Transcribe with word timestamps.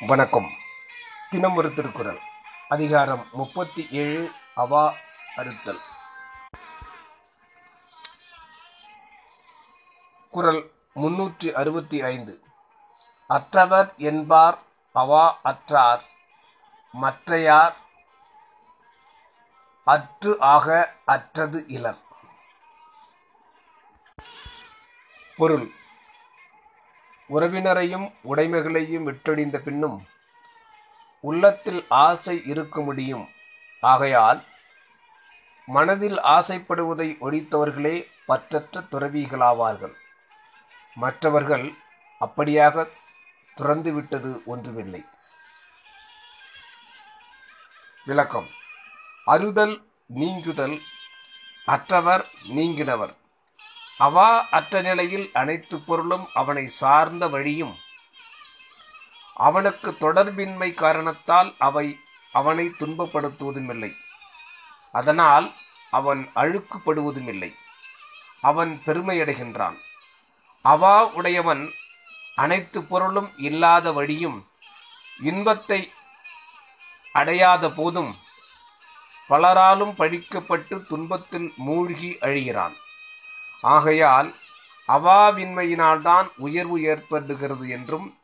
வணக்கம். 0.00 0.50
தினம் 1.30 1.54
ஒரு 1.54 1.72
திருக்குறள். 1.72 2.20
அதிகாரம் 2.68 3.28
முப்பத்தி 3.32 3.88
ஏழு 3.90 4.32
அவா 4.54 4.94
அறுத்தல். 5.36 5.80
குறள் 10.30 10.70
முன்னூற்றி 10.94 11.52
அறுபத்தி 11.52 12.02
ஐந்து. 12.02 12.44
அற்றவர் 13.26 13.94
என்பார் 13.96 14.58
அவா 14.92 15.38
அற்றார். 15.44 16.02
மற்றையார் 16.92 17.76
அற்று 19.84 20.40
ஆக 20.40 20.94
அற்றது 21.04 21.64
இலர். 21.68 21.98
பொருள். 25.36 25.72
உறவினரையும் 27.28 28.12
உடைமைகளையும் 28.24 29.06
விட்டொழிந்த 29.06 29.58
பின்னும் 29.58 30.06
உள்ளத்தில் 31.20 31.84
ஆசை 31.88 32.42
இருக்க 32.44 32.82
முடியும். 32.82 33.28
ஆகையால் 33.80 34.44
மனதில் 35.66 36.20
ஆசைப்படுவதை 36.20 37.16
ஒழித்தவர்களே 37.20 38.04
பற்றற்ற 38.28 38.86
துறவிகளாவார்கள். 38.90 39.94
மற்றவர்கள் 40.94 41.74
அப்படியாக 42.20 42.88
துறந்துவிட்டது 43.56 44.44
ஒன்றுமில்லை. 44.44 45.04
விளக்கம். 48.04 48.48
அறுதல் 49.24 49.88
நீங்குதல் 50.06 50.80
அற்றவர் 51.66 52.26
நீங்கினவர். 52.48 53.16
அவா 53.98 54.48
அற்ற 54.50 54.80
நிலையில் 54.80 55.30
அனைத்து 55.32 55.80
பொருளும் 55.80 56.28
அவனை 56.34 56.66
சார்ந்த 56.66 57.28
வழியும். 57.28 57.78
அவனுக்கு 59.34 59.90
தொடர்பின்மை 59.90 60.74
காரணத்தால் 60.74 61.54
அவை 61.58 61.98
அவனை 62.32 62.66
துன்பப்படுத்துவதுமில்லை. 62.66 63.92
அதனால் 64.92 65.52
அவன் 65.90 66.30
அழுக்குப்படுவதுமில்லை. 66.34 67.54
அவன் 68.40 68.80
பெருமையடைகின்றான். 68.86 69.76
அவா 70.62 71.06
உடையவன் 71.06 71.70
அனைத்து 72.36 72.84
பொருளும் 72.84 73.30
இல்லாத 73.36 73.92
வழியும் 73.92 74.48
இன்பத்தை 75.22 75.92
அடையாத 77.12 77.70
போதும் 77.70 78.16
பலராலும் 79.28 79.94
பழிக்கப்பட்டு 79.94 80.86
துன்பத்தில் 80.86 81.52
மூழ்கி 81.56 82.16
அழிகிறான். 82.20 82.82
ஆகையால் 83.64 84.34
அவாவின்மையினால்தான் 84.88 86.26
உயர்வு 86.36 86.82
ஏற்படுகிறது 86.82 87.68
என்றும் 87.68 88.18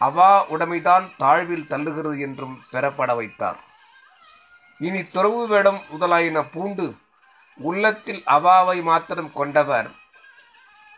அவா 0.00 0.46
உடைமைதான் 0.48 1.06
தாழ்வில் 1.18 1.68
தள்ளுகிறது 1.68 2.18
என்றும் 2.18 2.62
பெறப்பட 2.70 3.14
வைத்தார். 3.14 3.58
இனி 4.78 5.02
துறவு 5.08 5.46
வேடம் 5.46 5.80
முதலாயின 5.92 6.50
பூண்டு 6.52 6.86
உள்ளத்தில் 7.58 8.22
அவாவை 8.26 8.82
மாத்திரம் 8.82 9.32
கொண்டவர் 9.32 9.88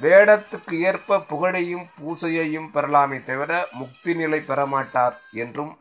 வேடத்துக்கு 0.00 0.74
ஏற்ப 0.80 1.18
புகழையும் 1.20 1.88
பூசையையும் 1.96 2.68
பெறலாமே 2.74 3.24
தவிர 3.24 3.68
முக்தி 3.72 4.14
நிலை 4.14 4.40
பெறமாட்டார் 4.40 5.14
என்றும் 5.32 5.78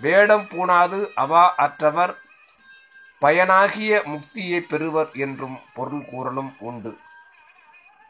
வேடம் 0.00 0.46
பூணாது 0.46 1.12
அவா 1.14 1.54
அற்றவர் 1.56 2.14
பயனாகிய 3.20 4.02
முக்தியை 4.04 4.60
பெறுவர் 4.60 5.10
என்றும் 5.14 5.58
பொருள் 5.74 6.04
கூறலும் 6.04 6.52
உண்டு. 6.58 6.98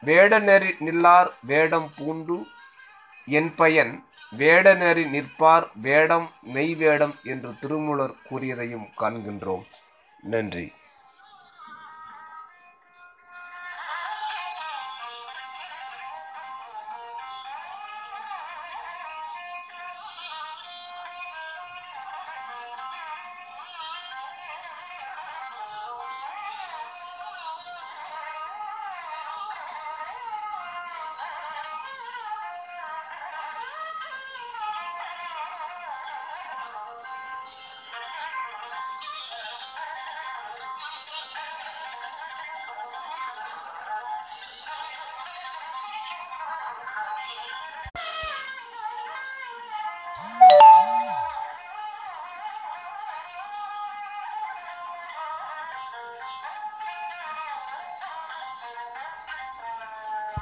வேடநெறி 0.05 0.71
நில்லார் 0.81 1.31
வேடம் 1.43 1.91
பூண்டு 1.97 2.47
என் 3.25 3.55
பயன் 3.55 4.05
வேடநெறி 4.37 5.05
நிற்பார் 5.09 5.67
வேடம் 5.75 6.31
மெய் 6.43 6.75
வேடம் 6.75 7.15
என்று 7.23 7.59
திருமூலர் 7.61 8.15
கூறியதையும் 8.31 8.87
காண்கின்றோம். 8.99 9.65
நன்றி. 10.23 10.73